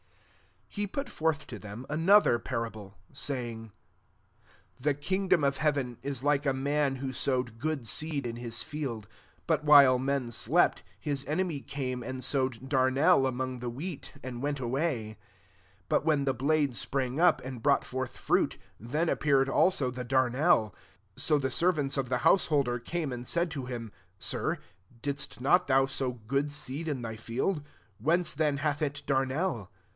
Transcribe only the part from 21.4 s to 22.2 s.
servants of the